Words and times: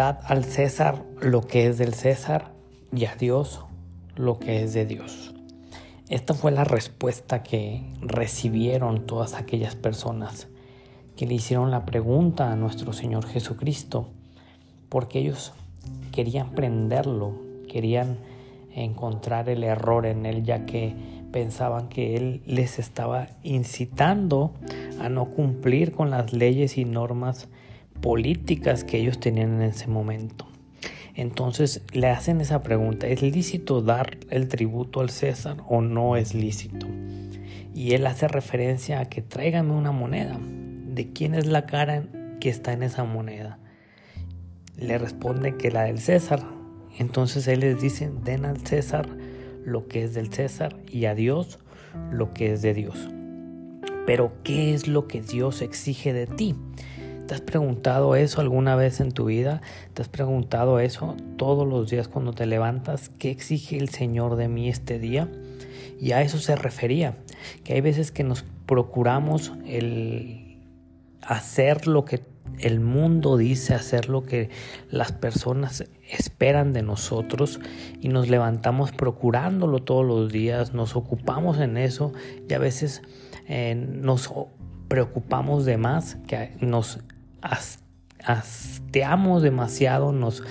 al 0.00 0.44
César 0.44 1.04
lo 1.20 1.42
que 1.42 1.66
es 1.66 1.76
del 1.76 1.94
César 1.94 2.52
y 2.92 3.04
a 3.04 3.16
Dios 3.16 3.64
lo 4.16 4.38
que 4.38 4.62
es 4.62 4.72
de 4.72 4.86
Dios. 4.86 5.34
Esta 6.08 6.34
fue 6.34 6.50
la 6.50 6.64
respuesta 6.64 7.42
que 7.42 7.84
recibieron 8.00 9.06
todas 9.06 9.34
aquellas 9.34 9.76
personas 9.76 10.48
que 11.16 11.26
le 11.26 11.34
hicieron 11.34 11.70
la 11.70 11.84
pregunta 11.84 12.50
a 12.50 12.56
nuestro 12.56 12.92
Señor 12.92 13.26
Jesucristo, 13.26 14.08
porque 14.88 15.18
ellos 15.18 15.52
querían 16.12 16.50
prenderlo, 16.50 17.34
querían 17.68 18.18
encontrar 18.74 19.48
el 19.50 19.62
error 19.64 20.06
en 20.06 20.24
él, 20.24 20.44
ya 20.44 20.64
que 20.64 20.94
pensaban 21.30 21.88
que 21.88 22.16
él 22.16 22.42
les 22.46 22.78
estaba 22.78 23.28
incitando 23.42 24.52
a 24.98 25.08
no 25.10 25.26
cumplir 25.26 25.92
con 25.92 26.10
las 26.10 26.32
leyes 26.32 26.78
y 26.78 26.86
normas 26.86 27.48
políticas 28.00 28.84
que 28.84 28.98
ellos 28.98 29.20
tenían 29.20 29.54
en 29.54 29.62
ese 29.62 29.86
momento. 29.86 30.46
Entonces 31.14 31.82
le 31.92 32.08
hacen 32.08 32.40
esa 32.40 32.62
pregunta, 32.62 33.06
¿es 33.06 33.22
lícito 33.22 33.82
dar 33.82 34.18
el 34.30 34.48
tributo 34.48 35.00
al 35.00 35.10
César 35.10 35.58
o 35.68 35.82
no 35.82 36.16
es 36.16 36.34
lícito? 36.34 36.86
Y 37.74 37.92
él 37.92 38.06
hace 38.06 38.28
referencia 38.28 39.00
a 39.00 39.04
que 39.04 39.22
tráigame 39.22 39.72
una 39.72 39.92
moneda. 39.92 40.38
¿De 40.40 41.12
quién 41.12 41.34
es 41.34 41.46
la 41.46 41.66
cara 41.66 42.04
que 42.40 42.48
está 42.48 42.72
en 42.72 42.82
esa 42.82 43.04
moneda? 43.04 43.58
Le 44.76 44.98
responde 44.98 45.56
que 45.56 45.70
la 45.70 45.84
del 45.84 45.98
César. 45.98 46.42
Entonces 46.98 47.46
él 47.48 47.60
les 47.60 47.80
dice, 47.80 48.10
den 48.24 48.44
al 48.44 48.66
César 48.66 49.08
lo 49.64 49.88
que 49.88 50.04
es 50.04 50.14
del 50.14 50.32
César 50.32 50.76
y 50.90 51.04
a 51.04 51.14
Dios 51.14 51.58
lo 52.10 52.30
que 52.30 52.52
es 52.52 52.62
de 52.62 52.74
Dios. 52.74 53.08
Pero 54.06 54.32
¿qué 54.42 54.74
es 54.74 54.88
lo 54.88 55.06
que 55.06 55.20
Dios 55.20 55.62
exige 55.62 56.12
de 56.12 56.26
ti? 56.26 56.56
¿Te 57.30 57.36
has 57.36 57.42
preguntado 57.42 58.16
eso 58.16 58.40
alguna 58.40 58.74
vez 58.74 58.98
en 58.98 59.12
tu 59.12 59.26
vida? 59.26 59.60
¿Te 59.94 60.02
has 60.02 60.08
preguntado 60.08 60.80
eso 60.80 61.14
todos 61.36 61.64
los 61.64 61.88
días 61.88 62.08
cuando 62.08 62.32
te 62.32 62.44
levantas? 62.44 63.12
¿Qué 63.20 63.30
exige 63.30 63.78
el 63.78 63.88
Señor 63.88 64.34
de 64.34 64.48
mí 64.48 64.68
este 64.68 64.98
día? 64.98 65.28
Y 66.00 66.10
a 66.10 66.22
eso 66.22 66.38
se 66.38 66.56
refería, 66.56 67.18
que 67.62 67.74
hay 67.74 67.82
veces 67.82 68.10
que 68.10 68.24
nos 68.24 68.44
procuramos 68.66 69.52
el 69.64 70.58
hacer 71.22 71.86
lo 71.86 72.04
que 72.04 72.24
el 72.58 72.80
mundo 72.80 73.36
dice, 73.36 73.74
hacer 73.74 74.08
lo 74.08 74.24
que 74.24 74.50
las 74.90 75.12
personas 75.12 75.84
esperan 76.10 76.72
de 76.72 76.82
nosotros 76.82 77.60
y 78.00 78.08
nos 78.08 78.28
levantamos 78.28 78.90
procurándolo 78.90 79.84
todos 79.84 80.04
los 80.04 80.32
días, 80.32 80.74
nos 80.74 80.96
ocupamos 80.96 81.60
en 81.60 81.76
eso 81.76 82.12
y 82.48 82.54
a 82.54 82.58
veces 82.58 83.02
eh, 83.46 83.76
nos 83.76 84.28
preocupamos 84.88 85.64
de 85.64 85.76
más, 85.76 86.16
que 86.26 86.56
nos 86.60 86.98
hasteamos 88.24 89.42
demasiado, 89.42 90.12
nos, 90.12 90.42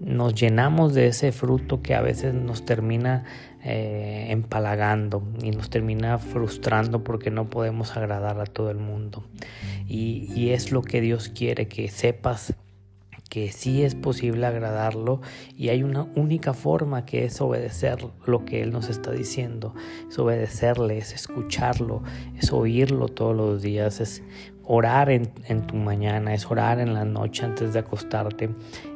nos 0.00 0.34
llenamos 0.34 0.94
de 0.94 1.08
ese 1.08 1.32
fruto 1.32 1.82
que 1.82 1.94
a 1.94 2.00
veces 2.00 2.34
nos 2.34 2.64
termina 2.64 3.24
eh, 3.62 4.26
empalagando 4.30 5.22
y 5.42 5.50
nos 5.50 5.70
termina 5.70 6.18
frustrando 6.18 7.04
porque 7.04 7.30
no 7.30 7.48
podemos 7.48 7.96
agradar 7.96 8.40
a 8.40 8.46
todo 8.46 8.70
el 8.70 8.78
mundo. 8.78 9.24
Y, 9.86 10.30
y 10.34 10.50
es 10.50 10.72
lo 10.72 10.82
que 10.82 11.00
Dios 11.00 11.28
quiere, 11.28 11.68
que 11.68 11.88
sepas 11.88 12.54
que 13.34 13.50
sí 13.50 13.82
es 13.82 13.96
posible 13.96 14.46
agradarlo 14.46 15.20
y 15.56 15.70
hay 15.70 15.82
una 15.82 16.04
única 16.14 16.54
forma 16.54 17.04
que 17.04 17.24
es 17.24 17.40
obedecer 17.40 17.98
lo 18.26 18.44
que 18.44 18.62
Él 18.62 18.70
nos 18.70 18.88
está 18.88 19.10
diciendo, 19.10 19.74
es 20.08 20.16
obedecerle, 20.20 20.98
es 20.98 21.12
escucharlo, 21.12 22.04
es 22.38 22.52
oírlo 22.52 23.08
todos 23.08 23.34
los 23.34 23.60
días, 23.60 24.00
es 24.00 24.22
orar 24.66 25.10
en, 25.10 25.26
tu 25.66 25.76
mañana, 25.76 26.34
es 26.34 26.50
orar 26.50 26.80
en 26.80 26.94
la 26.94 27.04
noche 27.04 27.44
antes 27.44 27.72
de 27.72 27.80
acostarte, 27.80 28.50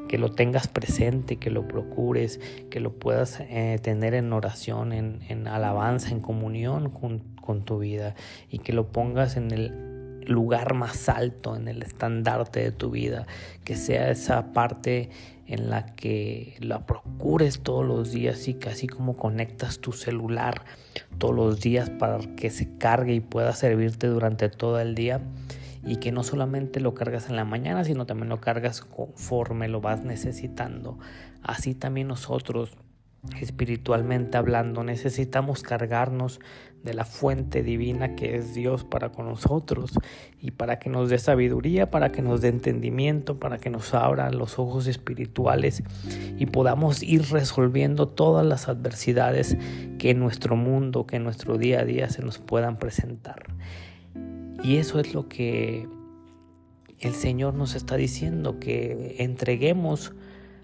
que 0.08 0.18
lo 0.18 0.30
tengas 0.30 0.68
presente, 0.68 1.36
que 1.36 1.50
lo 1.50 1.68
procures, 1.68 2.40
que 2.70 2.80
lo 2.80 2.92
puedas 2.92 3.40
eh, 3.40 3.78
tener 3.82 4.14
en 4.14 4.32
oración, 4.32 4.92
en, 4.92 5.48
alabanza, 5.48 6.10
en 6.10 6.20
comunión 6.20 6.90
con, 6.90 7.20
con 7.40 7.64
tu 7.64 7.78
vida 7.78 8.14
y 8.50 8.58
que 8.58 8.72
lo 8.72 8.90
pongas 8.90 9.36
en 9.36 9.50
el 9.50 9.98
lugar 10.26 10.74
más 10.74 11.08
alto, 11.08 11.56
en 11.56 11.68
el 11.68 11.82
estandarte 11.82 12.60
de 12.60 12.72
tu 12.72 12.90
vida, 12.90 13.26
que 13.64 13.76
sea 13.76 14.10
esa 14.10 14.52
parte 14.52 15.10
en 15.46 15.70
la 15.70 15.86
que 15.94 16.56
la 16.60 16.84
procures 16.84 17.60
todos 17.60 17.84
los 17.84 18.12
días 18.12 18.48
y 18.48 18.54
casi 18.54 18.86
como 18.86 19.16
conectas 19.16 19.78
tu 19.78 19.92
celular 19.92 20.62
todos 21.16 21.34
los 21.34 21.60
días 21.60 21.88
para 21.88 22.18
que 22.36 22.50
se 22.50 22.76
cargue 22.76 23.14
y 23.14 23.20
pueda 23.20 23.54
servirte 23.54 24.08
durante 24.08 24.50
todo 24.50 24.78
el 24.78 24.94
día 24.94 25.22
y 25.84 25.96
que 25.96 26.12
no 26.12 26.22
solamente 26.22 26.80
lo 26.80 26.94
cargas 26.94 27.28
en 27.28 27.36
la 27.36 27.44
mañana, 27.44 27.84
sino 27.84 28.06
también 28.06 28.28
lo 28.28 28.40
cargas 28.40 28.80
conforme 28.80 29.68
lo 29.68 29.80
vas 29.80 30.04
necesitando. 30.04 30.98
Así 31.42 31.74
también 31.74 32.08
nosotros, 32.08 32.76
espiritualmente 33.40 34.36
hablando, 34.36 34.84
necesitamos 34.84 35.62
cargarnos 35.62 36.40
de 36.82 36.94
la 36.94 37.04
fuente 37.04 37.62
divina 37.62 38.14
que 38.14 38.36
es 38.36 38.54
Dios 38.54 38.84
para 38.84 39.10
con 39.10 39.26
nosotros 39.26 39.92
y 40.40 40.52
para 40.52 40.78
que 40.78 40.88
nos 40.88 41.10
dé 41.10 41.18
sabiduría, 41.18 41.90
para 41.90 42.12
que 42.12 42.22
nos 42.22 42.40
dé 42.40 42.48
entendimiento, 42.48 43.38
para 43.38 43.58
que 43.58 43.68
nos 43.68 43.94
abra 43.94 44.30
los 44.30 44.58
ojos 44.58 44.86
espirituales 44.86 45.82
y 46.38 46.46
podamos 46.46 47.02
ir 47.02 47.22
resolviendo 47.30 48.08
todas 48.08 48.46
las 48.46 48.68
adversidades 48.68 49.56
que 49.98 50.10
en 50.10 50.20
nuestro 50.20 50.56
mundo, 50.56 51.06
que 51.06 51.16
en 51.16 51.24
nuestro 51.24 51.58
día 51.58 51.80
a 51.80 51.84
día 51.84 52.08
se 52.08 52.22
nos 52.22 52.38
puedan 52.38 52.76
presentar. 52.76 53.46
Y 54.62 54.76
eso 54.76 54.98
es 54.98 55.14
lo 55.14 55.28
que 55.28 55.88
el 56.98 57.14
Señor 57.14 57.54
nos 57.54 57.74
está 57.74 57.96
diciendo, 57.96 58.58
que 58.58 59.16
entreguemos 59.18 60.12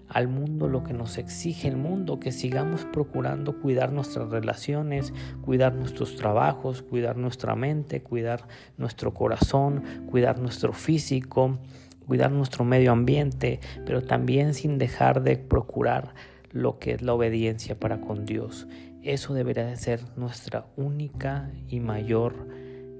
al 0.07 0.27
mundo 0.27 0.67
lo 0.67 0.83
que 0.83 0.93
nos 0.93 1.17
exige 1.17 1.67
el 1.67 1.77
mundo, 1.77 2.19
que 2.19 2.31
sigamos 2.31 2.85
procurando 2.85 3.59
cuidar 3.59 3.91
nuestras 3.91 4.29
relaciones, 4.29 5.13
cuidar 5.41 5.73
nuestros 5.73 6.15
trabajos, 6.15 6.81
cuidar 6.81 7.17
nuestra 7.17 7.55
mente, 7.55 8.01
cuidar 8.01 8.47
nuestro 8.77 9.13
corazón, 9.13 9.83
cuidar 10.09 10.39
nuestro 10.39 10.73
físico, 10.73 11.57
cuidar 12.05 12.31
nuestro 12.31 12.65
medio 12.65 12.91
ambiente, 12.91 13.59
pero 13.85 14.03
también 14.03 14.53
sin 14.53 14.77
dejar 14.77 15.23
de 15.23 15.37
procurar 15.37 16.13
lo 16.51 16.79
que 16.79 16.93
es 16.93 17.01
la 17.01 17.13
obediencia 17.13 17.79
para 17.79 17.99
con 17.99 18.25
Dios. 18.25 18.67
Eso 19.01 19.33
debería 19.33 19.65
de 19.65 19.75
ser 19.75 20.01
nuestra 20.15 20.67
única 20.77 21.51
y 21.67 21.79
mayor 21.79 22.47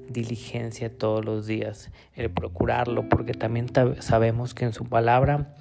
diligencia 0.09 0.95
todos 0.95 1.23
los 1.23 1.47
días, 1.47 1.91
el 2.13 2.29
procurarlo, 2.29 3.09
porque 3.09 3.33
también 3.33 3.67
sabemos 3.99 4.53
que 4.53 4.65
en 4.65 4.73
su 4.73 4.85
palabra 4.85 5.55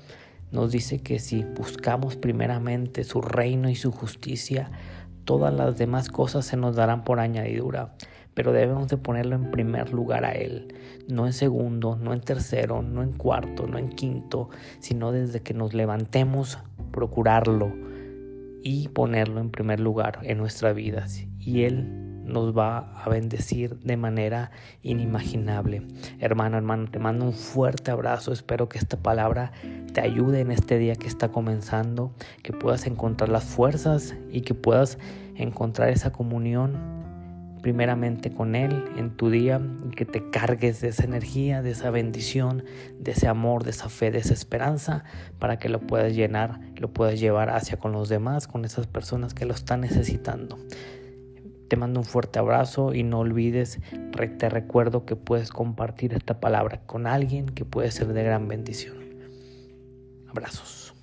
nos 0.52 0.70
dice 0.70 1.00
que 1.00 1.18
si 1.18 1.44
buscamos 1.44 2.16
primeramente 2.16 3.04
su 3.04 3.20
reino 3.20 3.68
y 3.68 3.74
su 3.74 3.90
justicia, 3.90 4.70
todas 5.24 5.52
las 5.52 5.76
demás 5.76 6.08
cosas 6.08 6.46
se 6.46 6.56
nos 6.56 6.76
darán 6.76 7.04
por 7.04 7.18
añadidura, 7.18 7.94
pero 8.34 8.52
debemos 8.52 8.88
de 8.88 8.96
ponerlo 8.96 9.36
en 9.36 9.50
primer 9.50 9.92
lugar 9.92 10.24
a 10.24 10.32
Él, 10.32 10.74
no 11.08 11.26
en 11.26 11.32
segundo, 11.32 11.96
no 11.96 12.12
en 12.12 12.20
tercero, 12.20 12.82
no 12.82 13.02
en 13.02 13.12
cuarto, 13.12 13.66
no 13.66 13.78
en 13.78 13.88
quinto, 13.88 14.50
sino 14.80 15.12
desde 15.12 15.40
que 15.40 15.54
nos 15.54 15.74
levantemos, 15.74 16.58
procurarlo 16.90 17.72
y 18.62 18.88
ponerlo 18.88 19.40
en 19.40 19.50
primer 19.50 19.80
lugar 19.80 20.20
en 20.22 20.38
nuestras 20.38 20.74
vidas. 20.74 21.24
Y 21.38 21.62
Él 21.62 22.03
nos 22.24 22.56
va 22.56 22.92
a 23.02 23.08
bendecir 23.08 23.78
de 23.80 23.96
manera 23.96 24.50
inimaginable. 24.82 25.82
Hermano, 26.18 26.56
hermano, 26.56 26.90
te 26.90 26.98
mando 26.98 27.26
un 27.26 27.32
fuerte 27.32 27.90
abrazo. 27.90 28.32
Espero 28.32 28.68
que 28.68 28.78
esta 28.78 28.96
palabra 28.96 29.52
te 29.92 30.00
ayude 30.00 30.40
en 30.40 30.50
este 30.50 30.78
día 30.78 30.96
que 30.96 31.06
está 31.06 31.30
comenzando, 31.30 32.12
que 32.42 32.52
puedas 32.52 32.86
encontrar 32.86 33.28
las 33.28 33.44
fuerzas 33.44 34.14
y 34.30 34.40
que 34.40 34.54
puedas 34.54 34.98
encontrar 35.36 35.88
esa 35.90 36.12
comunión 36.12 36.94
primeramente 37.64 38.30
con 38.30 38.56
Él 38.56 38.84
en 38.98 39.16
tu 39.16 39.30
día 39.30 39.58
y 39.90 39.94
que 39.94 40.04
te 40.04 40.28
cargues 40.28 40.82
de 40.82 40.88
esa 40.88 41.04
energía, 41.04 41.62
de 41.62 41.70
esa 41.70 41.88
bendición, 41.88 42.62
de 42.98 43.12
ese 43.12 43.26
amor, 43.26 43.64
de 43.64 43.70
esa 43.70 43.88
fe, 43.88 44.10
de 44.10 44.18
esa 44.18 44.34
esperanza, 44.34 45.04
para 45.38 45.58
que 45.58 45.70
lo 45.70 45.80
puedas 45.80 46.14
llenar, 46.14 46.60
lo 46.76 46.92
puedas 46.92 47.18
llevar 47.18 47.48
hacia 47.48 47.78
con 47.78 47.92
los 47.92 48.10
demás, 48.10 48.48
con 48.48 48.66
esas 48.66 48.86
personas 48.86 49.32
que 49.32 49.46
lo 49.46 49.54
están 49.54 49.80
necesitando. 49.80 50.58
Te 51.68 51.76
mando 51.76 52.00
un 52.00 52.06
fuerte 52.06 52.38
abrazo 52.38 52.94
y 52.94 53.02
no 53.02 53.20
olvides, 53.20 53.80
te 54.38 54.48
recuerdo 54.48 55.06
que 55.06 55.16
puedes 55.16 55.50
compartir 55.50 56.12
esta 56.14 56.40
palabra 56.40 56.82
con 56.86 57.06
alguien 57.06 57.46
que 57.46 57.64
puede 57.64 57.90
ser 57.90 58.08
de 58.08 58.22
gran 58.22 58.48
bendición. 58.48 58.96
Abrazos. 60.28 60.93